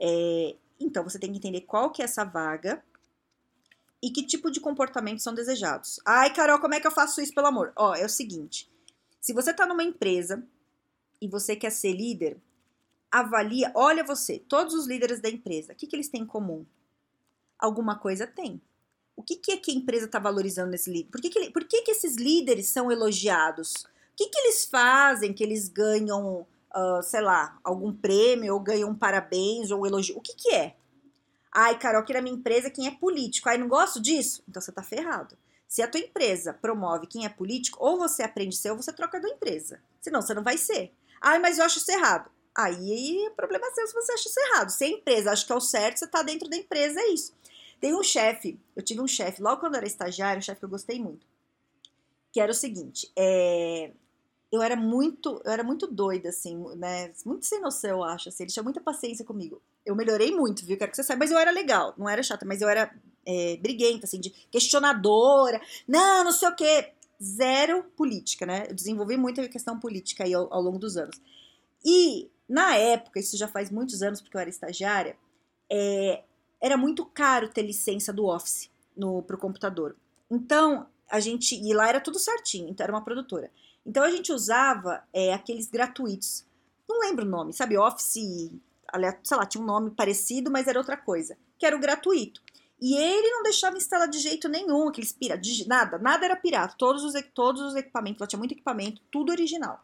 É, 0.00 0.54
então, 0.78 1.02
você 1.02 1.18
tem 1.18 1.32
que 1.32 1.38
entender 1.38 1.62
qual 1.62 1.90
que 1.90 2.00
é 2.00 2.04
essa 2.04 2.22
vaga 2.22 2.80
e 4.00 4.12
que 4.12 4.22
tipo 4.22 4.52
de 4.52 4.60
comportamentos 4.60 5.24
são 5.24 5.34
desejados. 5.34 5.98
Ai, 6.06 6.32
Carol, 6.32 6.60
como 6.60 6.74
é 6.74 6.80
que 6.80 6.86
eu 6.86 6.92
faço 6.92 7.20
isso, 7.20 7.34
pelo 7.34 7.48
amor? 7.48 7.72
Ó, 7.74 7.92
é 7.96 8.04
o 8.04 8.08
seguinte. 8.08 8.70
Se 9.20 9.32
você 9.32 9.50
está 9.50 9.66
numa 9.66 9.82
empresa 9.82 10.46
e 11.20 11.26
você 11.26 11.56
quer 11.56 11.70
ser 11.70 11.90
líder, 11.90 12.40
avalia, 13.10 13.72
olha 13.74 14.04
você, 14.04 14.38
todos 14.38 14.74
os 14.74 14.86
líderes 14.86 15.20
da 15.20 15.28
empresa, 15.28 15.72
o 15.72 15.74
que, 15.74 15.88
que 15.88 15.96
eles 15.96 16.08
têm 16.08 16.22
em 16.22 16.26
comum? 16.26 16.64
Alguma 17.58 17.98
coisa 17.98 18.28
tem. 18.28 18.62
O 19.16 19.24
que, 19.24 19.34
que 19.34 19.50
é 19.50 19.56
que 19.56 19.72
a 19.72 19.74
empresa 19.74 20.06
está 20.06 20.20
valorizando 20.20 20.70
nesse 20.70 20.88
líder? 20.88 21.10
Por, 21.10 21.20
que, 21.20 21.28
que, 21.28 21.50
por 21.50 21.64
que, 21.64 21.82
que 21.82 21.90
esses 21.90 22.14
líderes 22.14 22.68
são 22.68 22.92
elogiados? 22.92 23.88
Que, 24.18 24.26
que 24.26 24.38
eles 24.40 24.64
fazem 24.64 25.32
que 25.32 25.44
eles 25.44 25.68
ganham, 25.68 26.44
uh, 26.74 27.02
sei 27.04 27.20
lá, 27.20 27.56
algum 27.62 27.94
prêmio, 27.94 28.52
ou 28.52 28.58
ganham 28.58 28.90
um 28.90 28.94
parabéns, 28.94 29.70
ou 29.70 29.82
um 29.82 29.86
elogio? 29.86 30.18
O 30.18 30.20
que, 30.20 30.34
que 30.34 30.52
é? 30.52 30.74
Ai, 31.52 31.78
Carol, 31.78 32.00
aqui 32.00 32.12
na 32.12 32.20
minha 32.20 32.34
empresa 32.34 32.68
quem 32.68 32.88
é 32.88 32.90
político. 32.90 33.48
Ai, 33.48 33.56
não 33.58 33.68
gosto 33.68 34.02
disso? 34.02 34.42
Então 34.48 34.60
você 34.60 34.72
tá 34.72 34.82
ferrado. 34.82 35.38
Se 35.68 35.82
a 35.82 35.86
tua 35.86 36.00
empresa 36.00 36.52
promove 36.52 37.06
quem 37.06 37.26
é 37.26 37.28
político, 37.28 37.78
ou 37.80 37.96
você 37.96 38.24
aprende 38.24 38.56
a 38.56 38.58
ser, 38.58 38.70
ou 38.72 38.76
você 38.76 38.92
troca 38.92 39.20
da 39.20 39.28
empresa. 39.28 39.80
Senão 40.00 40.20
você 40.20 40.34
não 40.34 40.42
vai 40.42 40.58
ser. 40.58 40.92
Ai, 41.20 41.38
mas 41.38 41.58
eu 41.58 41.64
acho 41.64 41.78
isso 41.78 41.92
errado. 41.92 42.28
Aí 42.56 43.24
o 43.28 43.36
problema 43.36 43.68
é 43.68 43.70
seu 43.70 43.86
se 43.86 43.94
você 43.94 44.14
acha 44.14 44.28
isso 44.28 44.40
errado. 44.40 44.70
Se 44.70 44.82
a 44.82 44.88
empresa 44.88 45.30
acha 45.30 45.46
que 45.46 45.52
é 45.52 45.54
o 45.54 45.60
certo, 45.60 45.98
você 46.00 46.06
está 46.06 46.22
dentro 46.24 46.50
da 46.50 46.56
empresa, 46.56 46.98
é 46.98 47.06
isso. 47.10 47.32
Tem 47.78 47.94
um 47.94 48.02
chefe, 48.02 48.58
eu 48.74 48.82
tive 48.82 49.00
um 49.00 49.06
chefe, 49.06 49.40
logo 49.40 49.60
quando 49.60 49.74
eu 49.74 49.78
era 49.78 49.86
estagiário, 49.86 50.40
um 50.40 50.42
chefe 50.42 50.58
que 50.58 50.64
eu 50.64 50.68
gostei 50.68 50.98
muito. 50.98 51.24
Que 52.32 52.40
era 52.40 52.50
o 52.50 52.54
seguinte, 52.54 53.12
é, 53.16 53.92
eu 54.50 54.62
era 54.62 54.76
muito, 54.76 55.40
eu 55.44 55.52
era 55.52 55.62
muito 55.62 55.86
doida, 55.86 56.30
assim, 56.30 56.56
né? 56.76 57.12
Muito 57.24 57.44
sem 57.44 57.60
noção, 57.60 57.90
eu 57.90 58.04
acho. 58.04 58.28
Assim, 58.28 58.44
ele 58.44 58.52
tinha 58.52 58.62
muita 58.62 58.80
paciência 58.80 59.24
comigo. 59.24 59.60
Eu 59.84 59.94
melhorei 59.94 60.34
muito, 60.34 60.64
viu? 60.64 60.78
Quero 60.78 60.90
que 60.90 60.96
você 60.96 61.02
saiba, 61.02 61.20
mas 61.20 61.30
eu 61.30 61.38
era 61.38 61.50
legal, 61.50 61.94
não 61.98 62.08
era 62.08 62.22
chata, 62.22 62.46
mas 62.46 62.62
eu 62.62 62.68
era 62.68 62.94
é, 63.26 63.56
briguenta, 63.58 64.06
assim, 64.06 64.20
de 64.20 64.30
questionadora. 64.50 65.60
Não, 65.86 66.24
não 66.24 66.32
sei 66.32 66.48
o 66.48 66.54
quê 66.56 66.92
zero 67.22 67.84
política, 67.96 68.46
né? 68.46 68.66
Eu 68.68 68.74
desenvolvi 68.74 69.16
muito 69.16 69.40
a 69.40 69.48
questão 69.48 69.78
política 69.78 70.24
aí 70.24 70.32
ao, 70.32 70.52
ao, 70.52 70.62
longo 70.62 70.78
dos 70.78 70.96
anos. 70.96 71.20
E, 71.84 72.30
na 72.48 72.76
época, 72.76 73.18
isso 73.18 73.36
já 73.36 73.48
faz 73.48 73.70
muitos 73.70 74.02
anos, 74.02 74.20
porque 74.20 74.36
eu 74.36 74.40
era 74.40 74.50
estagiária, 74.50 75.16
é, 75.70 76.22
era 76.60 76.76
muito 76.76 77.04
caro 77.04 77.48
ter 77.48 77.62
licença 77.62 78.12
do 78.12 78.26
Office 78.26 78.70
no, 78.96 79.22
pro 79.22 79.38
computador. 79.38 79.96
Então, 80.30 80.86
a 81.10 81.20
gente. 81.20 81.54
E 81.54 81.74
lá 81.74 81.88
era 81.88 82.00
tudo 82.00 82.18
certinho, 82.18 82.68
então 82.68 82.84
era 82.84 82.92
uma 82.92 83.04
produtora. 83.04 83.50
Então 83.88 84.04
a 84.04 84.10
gente 84.10 84.30
usava 84.30 85.02
é, 85.14 85.32
aqueles 85.32 85.70
gratuitos. 85.70 86.44
Não 86.86 87.00
lembro 87.00 87.24
o 87.24 87.28
nome, 87.28 87.54
sabe? 87.54 87.78
Office, 87.78 88.12
sei 89.24 89.36
lá, 89.36 89.46
tinha 89.46 89.64
um 89.64 89.66
nome 89.66 89.90
parecido, 89.92 90.50
mas 90.50 90.68
era 90.68 90.78
outra 90.78 90.94
coisa. 90.94 91.38
Que 91.58 91.64
era 91.64 91.74
o 91.74 91.80
gratuito. 91.80 92.42
E 92.78 92.94
ele 92.94 93.30
não 93.30 93.42
deixava 93.42 93.78
instalar 93.78 94.06
de 94.06 94.18
jeito 94.18 94.46
nenhum, 94.46 94.88
aqueles 94.88 95.10
piratas, 95.10 95.66
nada, 95.66 95.98
nada 95.98 96.24
era 96.24 96.36
pirata, 96.36 96.76
todos 96.78 97.02
os, 97.02 97.14
todos 97.34 97.62
os 97.62 97.74
equipamentos, 97.74 98.20
lá 98.20 98.26
tinha 98.26 98.38
muito 98.38 98.52
equipamento, 98.52 99.00
tudo 99.10 99.32
original. 99.32 99.82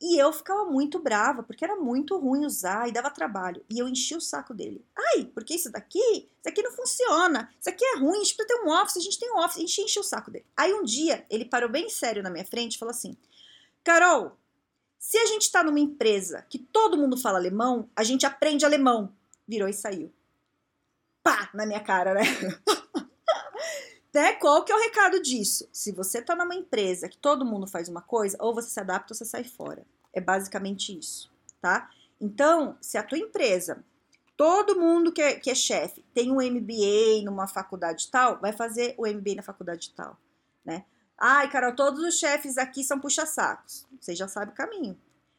E 0.00 0.18
eu 0.18 0.32
ficava 0.32 0.64
muito 0.64 0.98
brava, 0.98 1.42
porque 1.42 1.64
era 1.64 1.76
muito 1.76 2.18
ruim 2.18 2.46
usar 2.46 2.88
e 2.88 2.92
dava 2.92 3.10
trabalho. 3.10 3.62
E 3.68 3.78
eu 3.78 3.86
enchi 3.86 4.16
o 4.16 4.20
saco 4.20 4.54
dele. 4.54 4.84
Ai, 4.96 5.26
porque 5.26 5.54
isso 5.54 5.70
daqui, 5.70 5.98
isso 5.98 6.48
aqui 6.48 6.62
não 6.62 6.72
funciona, 6.72 7.52
isso 7.60 7.68
aqui 7.68 7.84
é 7.84 7.98
ruim, 7.98 8.16
a 8.16 8.24
gente 8.24 8.34
precisa 8.34 8.60
ter 8.60 8.66
um 8.66 8.72
office, 8.72 8.96
a 8.96 9.00
gente 9.00 9.18
tem 9.18 9.30
um 9.30 9.38
office, 9.38 9.60
gente 9.60 9.82
encheu 9.82 10.00
o 10.00 10.04
saco 10.04 10.30
dele. 10.30 10.46
Aí 10.56 10.72
um 10.72 10.82
dia, 10.82 11.26
ele 11.28 11.44
parou 11.44 11.68
bem 11.68 11.90
sério 11.90 12.22
na 12.22 12.30
minha 12.30 12.44
frente 12.44 12.76
e 12.76 12.78
falou 12.78 12.92
assim, 12.92 13.16
Carol, 13.84 14.38
se 14.98 15.18
a 15.18 15.26
gente 15.26 15.42
está 15.42 15.62
numa 15.62 15.80
empresa 15.80 16.46
que 16.48 16.58
todo 16.58 16.96
mundo 16.96 17.16
fala 17.16 17.38
alemão, 17.38 17.88
a 17.94 18.02
gente 18.02 18.24
aprende 18.24 18.64
alemão. 18.64 19.12
Virou 19.46 19.68
e 19.68 19.72
saiu 19.72 20.12
pá, 21.22 21.50
na 21.54 21.66
minha 21.66 21.80
cara, 21.80 22.14
né? 22.14 22.22
né? 24.12 24.32
Qual 24.34 24.64
que 24.64 24.72
é 24.72 24.74
o 24.74 24.80
recado 24.80 25.20
disso? 25.20 25.68
Se 25.72 25.92
você 25.92 26.20
tá 26.20 26.34
numa 26.34 26.54
empresa 26.54 27.08
que 27.08 27.16
todo 27.16 27.44
mundo 27.44 27.66
faz 27.66 27.88
uma 27.88 28.02
coisa, 28.02 28.36
ou 28.40 28.54
você 28.54 28.70
se 28.70 28.80
adapta 28.80 29.12
ou 29.12 29.16
você 29.16 29.24
sai 29.24 29.44
fora. 29.44 29.84
É 30.12 30.20
basicamente 30.20 30.96
isso, 30.96 31.30
tá? 31.60 31.88
Então, 32.20 32.76
se 32.80 32.98
a 32.98 33.02
tua 33.02 33.18
empresa, 33.18 33.84
todo 34.36 34.78
mundo 34.78 35.12
que 35.12 35.22
é, 35.22 35.34
que 35.34 35.50
é 35.50 35.54
chefe, 35.54 36.04
tem 36.12 36.30
um 36.30 36.42
MBA 36.42 37.24
numa 37.24 37.46
faculdade 37.46 38.10
tal, 38.10 38.40
vai 38.40 38.52
fazer 38.52 38.94
o 38.98 39.06
MBA 39.06 39.36
na 39.36 39.42
faculdade 39.42 39.92
tal, 39.94 40.18
né? 40.64 40.84
Ai, 41.16 41.50
Carol, 41.50 41.74
todos 41.74 42.02
os 42.02 42.18
chefes 42.18 42.56
aqui 42.56 42.82
são 42.82 42.98
puxa-sacos. 42.98 43.86
Você 44.00 44.14
já 44.14 44.26
sabe 44.26 44.52
o 44.52 44.54
caminho. 44.54 44.98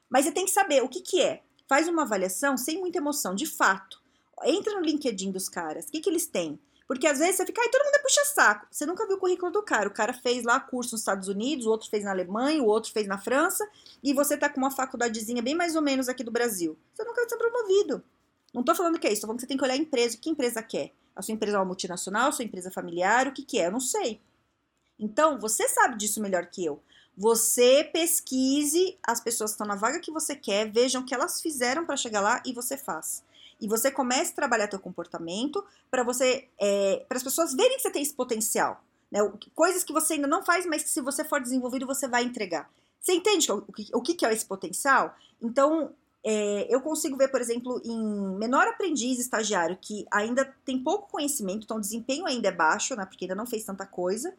Mas 0.09 0.25
você 0.25 0.31
tem 0.31 0.45
que 0.45 0.51
saber 0.51 0.83
o 0.83 0.87
que, 0.87 1.01
que 1.01 1.21
é. 1.21 1.41
Faz 1.67 1.87
uma 1.87 2.03
avaliação 2.03 2.55
sem 2.55 2.79
muita 2.79 2.99
emoção, 2.99 3.33
de 3.33 3.47
fato 3.47 4.01
entra 4.45 4.73
no 4.75 4.85
LinkedIn 4.85 5.31
dos 5.31 5.49
caras. 5.49 5.85
O 5.85 5.91
que, 5.91 6.01
que 6.01 6.09
eles 6.09 6.27
têm? 6.27 6.59
Porque 6.91 7.07
às 7.07 7.19
vezes 7.19 7.37
você 7.37 7.45
fica, 7.45 7.61
ai, 7.61 7.69
todo 7.69 7.85
mundo 7.85 7.95
é 7.95 7.99
puxa-saco. 7.99 8.67
Você 8.69 8.85
nunca 8.85 9.07
viu 9.07 9.15
o 9.15 9.17
currículo 9.17 9.49
do 9.49 9.63
cara. 9.63 9.87
O 9.87 9.93
cara 9.93 10.11
fez 10.11 10.43
lá 10.43 10.59
curso 10.59 10.91
nos 10.91 10.99
Estados 10.99 11.29
Unidos, 11.29 11.65
o 11.65 11.69
outro 11.69 11.89
fez 11.89 12.03
na 12.03 12.11
Alemanha, 12.11 12.61
o 12.61 12.65
outro 12.65 12.91
fez 12.91 13.07
na 13.07 13.17
França, 13.17 13.65
e 14.03 14.13
você 14.13 14.35
tá 14.35 14.49
com 14.49 14.57
uma 14.57 14.69
faculdadezinha 14.69 15.41
bem 15.41 15.55
mais 15.55 15.73
ou 15.77 15.81
menos 15.81 16.09
aqui 16.09 16.21
do 16.21 16.31
Brasil. 16.31 16.77
Você 16.93 17.05
nunca 17.05 17.21
vai 17.21 17.29
ser 17.29 17.37
promovido. 17.37 18.03
Não 18.53 18.61
tô 18.61 18.75
falando 18.75 18.99
que 18.99 19.07
é 19.07 19.13
isso, 19.13 19.21
tô 19.21 19.27
falando 19.27 19.37
que 19.37 19.43
você 19.43 19.47
tem 19.47 19.55
que 19.55 19.63
olhar 19.63 19.75
a 19.75 19.77
empresa. 19.77 20.17
Que 20.17 20.29
empresa 20.29 20.61
quer? 20.61 20.91
A 21.15 21.21
sua 21.21 21.33
empresa 21.33 21.55
é 21.55 21.59
uma 21.61 21.65
multinacional, 21.65 22.27
a 22.27 22.31
sua 22.33 22.43
empresa 22.43 22.67
é 22.67 22.73
familiar, 22.73 23.25
o 23.29 23.31
que, 23.31 23.45
que 23.45 23.57
é? 23.57 23.67
Eu 23.67 23.71
não 23.71 23.79
sei. 23.79 24.19
Então, 24.99 25.39
você 25.39 25.69
sabe 25.69 25.95
disso 25.95 26.21
melhor 26.21 26.47
que 26.47 26.65
eu. 26.65 26.83
Você 27.15 27.85
pesquise 27.85 28.97
as 29.01 29.21
pessoas 29.21 29.51
que 29.51 29.53
estão 29.53 29.67
na 29.67 29.75
vaga 29.75 30.01
que 30.01 30.11
você 30.11 30.35
quer, 30.35 30.69
vejam 30.69 31.03
o 31.03 31.05
que 31.05 31.15
elas 31.15 31.41
fizeram 31.41 31.85
para 31.85 31.95
chegar 31.95 32.19
lá 32.19 32.43
e 32.45 32.51
você 32.51 32.75
faz. 32.75 33.23
E 33.61 33.67
você 33.67 33.91
comece 33.91 34.31
a 34.31 34.35
trabalhar 34.35 34.67
teu 34.67 34.79
comportamento 34.79 35.63
para 35.89 36.03
você, 36.03 36.49
é, 36.59 37.05
para 37.07 37.17
as 37.17 37.23
pessoas 37.23 37.53
verem 37.53 37.77
que 37.77 37.83
você 37.83 37.91
tem 37.91 38.01
esse 38.01 38.13
potencial, 38.13 38.83
né? 39.11 39.19
Coisas 39.53 39.83
que 39.83 39.93
você 39.93 40.15
ainda 40.15 40.27
não 40.27 40.43
faz, 40.43 40.65
mas 40.65 40.83
que 40.83 40.89
se 40.89 40.99
você 40.99 41.23
for 41.23 41.39
desenvolvido 41.39 41.85
você 41.85 42.07
vai 42.07 42.23
entregar. 42.23 42.69
Você 42.99 43.13
entende 43.13 43.51
o 43.51 43.61
que, 43.71 43.89
o 43.93 44.01
que 44.01 44.25
é 44.25 44.33
esse 44.33 44.45
potencial? 44.45 45.15
Então, 45.41 45.93
é, 46.23 46.67
eu 46.73 46.81
consigo 46.81 47.17
ver, 47.17 47.29
por 47.29 47.41
exemplo, 47.41 47.81
em 47.83 48.37
menor 48.37 48.67
aprendiz 48.67 49.19
estagiário 49.19 49.77
que 49.81 50.05
ainda 50.11 50.45
tem 50.63 50.77
pouco 50.83 51.09
conhecimento, 51.09 51.63
então 51.63 51.77
o 51.77 51.81
desempenho 51.81 52.27
ainda 52.27 52.47
é 52.47 52.51
baixo, 52.51 52.95
né? 52.95 53.05
Porque 53.05 53.25
ainda 53.25 53.35
não 53.35 53.47
fez 53.47 53.63
tanta 53.63 53.85
coisa. 53.85 54.33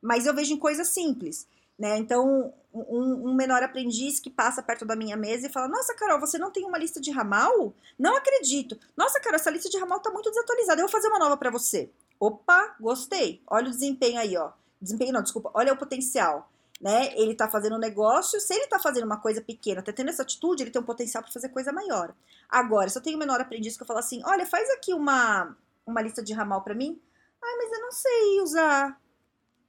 Mas 0.00 0.26
eu 0.26 0.34
vejo 0.34 0.54
em 0.54 0.58
coisas 0.58 0.88
simples. 0.88 1.46
Né? 1.78 1.96
Então, 1.98 2.52
um, 2.74 3.28
um, 3.30 3.34
menor 3.34 3.62
aprendiz 3.62 4.18
que 4.18 4.28
passa 4.28 4.62
perto 4.62 4.84
da 4.84 4.96
minha 4.96 5.16
mesa 5.16 5.46
e 5.46 5.52
fala: 5.52 5.68
Nossa, 5.68 5.94
Carol, 5.94 6.18
você 6.18 6.36
não 6.36 6.50
tem 6.50 6.64
uma 6.64 6.78
lista 6.78 7.00
de 7.00 7.10
ramal? 7.10 7.72
Não 7.98 8.16
acredito. 8.16 8.78
Nossa, 8.96 9.20
Carol, 9.20 9.36
essa 9.36 9.50
lista 9.50 9.68
de 9.68 9.78
ramal 9.78 10.00
tá 10.00 10.10
muito 10.10 10.28
desatualizada. 10.28 10.80
Eu 10.80 10.86
vou 10.86 10.92
fazer 10.92 11.08
uma 11.08 11.18
nova 11.18 11.36
para 11.36 11.50
você. 11.50 11.90
Opa, 12.18 12.74
gostei. 12.80 13.40
Olha 13.46 13.68
o 13.68 13.70
desempenho 13.70 14.18
aí, 14.18 14.36
ó. 14.36 14.50
Desempenho 14.80 15.12
não, 15.12 15.22
desculpa. 15.22 15.50
Olha 15.54 15.72
o 15.72 15.76
potencial. 15.76 16.50
Né? 16.80 17.12
Ele 17.16 17.34
tá 17.34 17.48
fazendo 17.48 17.76
um 17.76 17.80
negócio. 17.80 18.40
Se 18.40 18.54
ele 18.54 18.66
tá 18.66 18.78
fazendo 18.78 19.04
uma 19.04 19.20
coisa 19.20 19.40
pequena, 19.40 19.82
tá 19.82 19.92
tendo 19.92 20.10
essa 20.10 20.22
atitude, 20.22 20.62
ele 20.62 20.70
tem 20.70 20.80
um 20.80 20.84
potencial 20.84 21.22
para 21.22 21.32
fazer 21.32 21.48
coisa 21.48 21.72
maior. 21.72 22.14
Agora, 22.48 22.88
se 22.88 22.98
eu 22.98 23.02
tenho 23.02 23.16
um 23.16 23.20
menor 23.20 23.40
aprendiz 23.40 23.76
que 23.76 23.82
eu 23.82 23.86
falo 23.86 24.00
assim: 24.00 24.20
Olha, 24.24 24.46
faz 24.46 24.68
aqui 24.70 24.92
uma, 24.92 25.56
uma 25.86 26.02
lista 26.02 26.22
de 26.22 26.32
ramal 26.32 26.62
para 26.62 26.74
mim. 26.74 27.00
Ai, 27.42 27.56
mas 27.56 27.72
eu 27.72 27.80
não 27.80 27.92
sei 27.92 28.40
usar. 28.42 29.00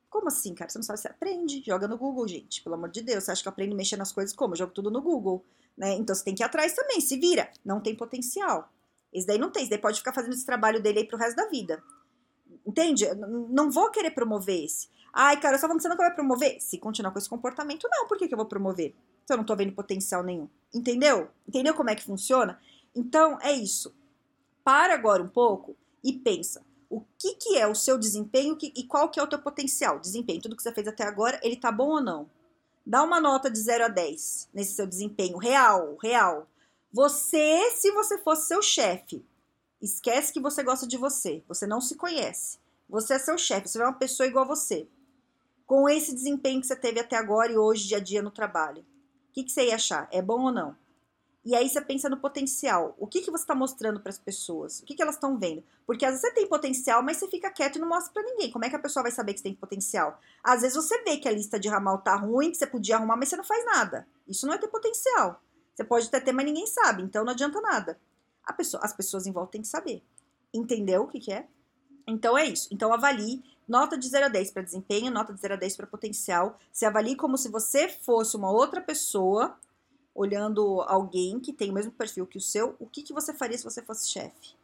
Como 0.10 0.28
assim, 0.28 0.56
cara? 0.56 0.70
Você 0.70 0.80
não 0.80 0.84
sabe, 0.84 1.00
você 1.00 1.08
aprende, 1.08 1.64
joga 1.66 1.88
no 1.88 1.98
Google, 1.98 2.28
gente. 2.28 2.64
Pelo 2.64 2.76
amor 2.76 2.90
de 2.90 3.02
Deus, 3.02 3.24
você 3.24 3.32
acha 3.32 3.42
que 3.42 3.48
eu 3.48 3.52
aprendo 3.52 3.76
mexer 3.76 3.96
nas 3.96 4.12
coisas 4.12 4.36
como? 4.36 4.54
Eu 4.54 4.58
jogo 4.58 4.74
tudo 4.74 4.90
no 4.90 5.02
Google, 5.02 5.46
né? 5.78 5.94
Então 5.94 6.16
você 6.16 6.24
tem 6.24 6.34
que 6.34 6.42
ir 6.42 6.46
atrás 6.46 6.74
também, 6.74 7.00
se 7.00 7.18
vira. 7.18 7.50
Não 7.64 7.80
tem 7.80 7.96
potencial. 7.96 8.72
Esse 9.14 9.28
daí 9.28 9.38
não 9.38 9.52
tem, 9.52 9.64
esse 9.64 9.70
daí 9.70 9.80
pode 9.80 10.00
ficar 10.00 10.14
fazendo 10.14 10.34
esse 10.34 10.46
trabalho 10.46 10.82
dele 10.82 11.00
aí 11.00 11.08
pro 11.08 11.18
resto 11.18 11.36
da 11.36 11.48
vida. 11.48 11.84
Entende? 12.66 13.06
Não 13.50 13.70
vou 13.70 13.92
querer 13.92 14.12
promover 14.12 14.64
esse. 14.64 14.90
Ai, 15.14 15.40
cara, 15.40 15.56
eu 15.56 15.60
só 15.60 15.68
falando 15.68 15.78
que 15.78 15.84
você 15.84 15.90
nunca 15.90 16.04
vai 16.04 16.14
promover. 16.14 16.60
Se 16.60 16.78
continuar 16.78 17.12
com 17.12 17.20
esse 17.20 17.30
comportamento, 17.30 17.88
não. 17.90 18.08
Por 18.08 18.18
que, 18.18 18.28
que 18.28 18.34
eu 18.34 18.38
vou 18.38 18.46
promover? 18.48 18.96
Se 19.26 19.34
eu 19.34 19.38
não 19.38 19.44
tô 19.44 19.56
vendo 19.56 19.74
potencial 19.74 20.24
nenhum. 20.24 20.48
Entendeu? 20.74 21.30
Entendeu 21.48 21.74
como 21.74 21.90
é 21.90 21.96
que 21.96 22.04
funciona? 22.04 22.60
Então, 22.96 23.40
é 23.42 23.52
isso. 23.52 23.96
Para 24.64 24.94
agora 24.94 25.22
um 25.24 25.28
pouco 25.28 25.76
e 26.04 26.14
pensa 26.14 26.64
o 26.90 27.02
que, 27.18 27.36
que 27.36 27.58
é 27.58 27.68
o 27.68 27.76
seu 27.76 27.98
desempenho 27.98 28.58
e 28.62 28.84
qual 28.84 29.10
que 29.10 29.20
é 29.20 29.24
o 29.24 29.28
teu 29.28 29.40
potencial. 29.40 30.00
Desempenho, 30.00 30.42
tudo 30.42 30.56
que 30.56 30.64
você 30.64 30.74
fez 30.74 30.88
até 30.88 31.04
agora, 31.04 31.40
ele 31.44 31.56
tá 31.56 31.72
bom 31.72 31.90
ou 31.90 32.02
não? 32.02 32.30
Dá 32.86 33.04
uma 33.04 33.22
nota 33.22 33.52
de 33.52 33.60
0 33.60 33.86
a 33.86 33.88
10 33.88 34.50
nesse 34.52 34.74
seu 34.74 34.88
desempenho 34.88 35.38
real, 35.38 35.96
real. 36.02 36.48
Você, 36.92 37.70
se 37.72 37.92
você 37.92 38.18
fosse 38.18 38.48
seu 38.48 38.64
chefe, 38.64 39.24
esquece 39.80 40.34
que 40.34 40.40
você 40.40 40.64
gosta 40.64 40.88
de 40.88 40.98
você, 40.98 41.44
você 41.48 41.68
não 41.68 41.80
se 41.80 41.96
conhece. 41.96 42.58
Você 42.90 43.14
é 43.14 43.20
seu 43.20 43.38
chefe, 43.38 43.68
você 43.68 43.80
é 43.80 43.86
uma 43.86 43.94
pessoa 43.94 44.26
igual 44.26 44.44
a 44.46 44.48
você. 44.48 44.88
Com 45.68 45.88
esse 45.88 46.16
desempenho 46.16 46.60
que 46.60 46.66
você 46.66 46.76
teve 46.76 47.00
até 47.00 47.16
agora 47.16 47.52
e 47.52 47.58
hoje, 47.58 47.88
dia 47.88 47.98
a 47.98 48.02
dia 48.02 48.24
no 48.24 48.32
trabalho. 48.32 48.82
O 49.30 49.34
que, 49.34 49.44
que 49.44 49.52
você 49.52 49.68
ia 49.68 49.76
achar? 49.76 50.10
É 50.12 50.20
bom 50.20 50.46
ou 50.46 50.52
não? 50.52 50.76
E 51.44 51.56
aí 51.56 51.70
você 51.70 51.80
pensa 51.82 52.10
no 52.10 52.18
potencial. 52.18 52.96
O 52.98 53.08
que, 53.08 53.22
que 53.22 53.32
você 53.32 53.44
está 53.44 53.56
mostrando 53.56 54.00
para 54.00 54.10
as 54.10 54.20
pessoas? 54.20 54.80
O 54.80 54.86
que, 54.86 54.94
que 54.94 55.02
elas 55.02 55.16
estão 55.16 55.38
vendo? 55.38 55.64
Porque 55.86 56.06
às 56.06 56.12
vezes 56.12 56.28
você 56.28 56.34
tem 56.34 56.48
potencial, 56.48 57.02
mas 57.02 57.18
você 57.18 57.28
fica 57.28 57.50
quieto 57.50 57.78
e 57.78 57.80
não 57.80 57.88
mostra 57.88 58.14
para 58.14 58.24
ninguém. 58.24 58.52
Como 58.52 58.66
é 58.66 58.70
que 58.70 58.76
a 58.76 58.80
pessoa 58.80 59.04
vai 59.04 59.12
saber 59.12 59.34
que 59.34 59.40
você 59.40 59.44
tem 59.44 59.56
potencial? 59.56 60.20
Às 60.44 60.62
vezes 60.62 60.76
você 60.76 61.02
vê 61.04 61.18
que 61.18 61.28
a 61.30 61.32
lista 61.32 61.60
de 61.60 61.70
ramal 61.70 62.00
tá 62.00 62.16
ruim, 62.16 62.52
que 62.52 62.58
você 62.58 62.68
podia 62.68 62.98
arrumar, 62.98 63.16
mas 63.16 63.30
você 63.30 63.38
não 63.38 63.44
faz 63.44 63.66
nada. 63.66 64.06
Isso 64.28 64.46
não 64.46 64.54
é 64.54 64.58
ter 64.58 64.68
potencial. 64.68 65.42
Você 65.74 65.84
pode 65.84 66.08
até 66.08 66.20
ter, 66.20 66.34
mas 66.34 66.46
ninguém 66.46 66.68
sabe, 66.68 67.04
então 67.04 67.24
não 67.24 67.32
adianta 67.32 67.62
nada. 67.62 67.98
Pessoa, 68.58 68.84
as 68.84 68.92
pessoas 68.92 69.26
em 69.28 69.32
volta 69.32 69.54
têm 69.54 69.62
que 69.62 69.68
saber. 69.68 70.04
Entendeu 70.54 71.04
o 71.04 71.08
que, 71.08 71.20
que 71.20 71.32
é? 71.32 71.48
Então 72.06 72.38
é 72.38 72.46
isso. 72.46 72.68
Então 72.72 72.92
avalie 72.92 73.44
nota 73.68 73.98
de 73.98 74.10
0 74.10 74.26
a 74.26 74.30
10 74.30 74.52
para 74.52 74.64
desempenho, 74.64 75.12
nota 75.12 75.34
de 75.34 75.40
0 75.40 75.54
a 75.54 75.58
10 75.58 75.78
para 75.78 75.88
potencial. 75.88 76.58
Se 76.74 76.86
avalie 76.86 77.16
como 77.16 77.38
se 77.38 77.48
você 77.48 77.88
fosse 77.88 78.36
uma 78.36 78.52
outra 78.52 78.82
pessoa 78.82 79.58
olhando 80.14 80.82
alguém 80.82 81.40
que 81.40 81.54
tem 81.54 81.70
o 81.70 81.74
mesmo 81.74 81.92
perfil 81.92 82.28
que 82.28 82.38
o 82.38 82.42
seu, 82.42 82.76
o 82.80 82.86
que, 82.86 83.04
que 83.04 83.14
você 83.14 83.34
faria 83.34 83.58
se 83.58 83.64
você 83.64 83.82
fosse 83.82 84.10
chefe? 84.10 84.56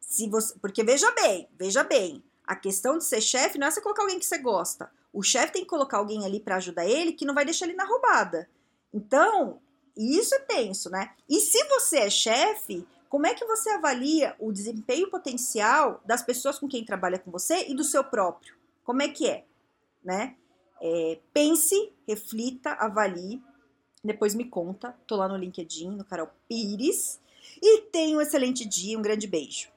Se 0.00 0.28
você, 0.28 0.54
porque 0.60 0.82
veja 0.84 1.10
bem, 1.12 1.48
veja 1.58 1.82
bem, 1.82 2.22
a 2.46 2.56
questão 2.56 2.98
de 2.98 3.04
ser 3.04 3.20
chefe 3.20 3.58
não 3.58 3.66
é 3.66 3.70
você 3.70 3.80
colocar 3.80 4.02
alguém 4.02 4.18
que 4.18 4.26
você 4.26 4.38
gosta. 4.38 4.90
O 5.12 5.22
chefe 5.22 5.52
tem 5.52 5.62
que 5.62 5.68
colocar 5.68 5.98
alguém 5.98 6.24
ali 6.24 6.40
para 6.40 6.56
ajudar 6.56 6.86
ele 6.86 7.12
que 7.12 7.24
não 7.24 7.34
vai 7.34 7.44
deixar 7.44 7.66
ele 7.66 7.74
na 7.74 7.84
roubada. 7.84 8.48
Então, 8.92 9.60
isso 9.96 10.34
é 10.34 10.38
tenso, 10.40 10.90
né? 10.90 11.12
E 11.28 11.40
se 11.40 11.62
você 11.68 11.98
é 11.98 12.10
chefe, 12.10 12.86
como 13.08 13.26
é 13.26 13.34
que 13.34 13.44
você 13.44 13.70
avalia 13.70 14.34
o 14.38 14.50
desempenho 14.50 15.10
potencial 15.10 16.00
das 16.04 16.22
pessoas 16.22 16.58
com 16.58 16.66
quem 16.66 16.84
trabalha 16.84 17.18
com 17.18 17.30
você 17.30 17.66
e 17.68 17.74
do 17.74 17.84
seu 17.84 18.02
próprio? 18.02 18.54
Como 18.84 19.02
é 19.02 19.08
que 19.08 19.28
é, 19.28 19.44
né? 20.02 20.34
É, 20.80 21.18
pense, 21.32 21.92
reflita, 22.08 22.72
avalie 22.72 23.42
depois 24.02 24.34
me 24.34 24.44
conta. 24.44 24.96
Tô 25.06 25.16
lá 25.16 25.28
no 25.28 25.36
LinkedIn, 25.36 25.90
no 25.90 26.04
Carol 26.04 26.28
Pires. 26.48 27.20
E 27.60 27.82
tenha 27.82 28.16
um 28.16 28.20
excelente 28.20 28.64
dia, 28.64 28.98
um 28.98 29.02
grande 29.02 29.26
beijo. 29.26 29.68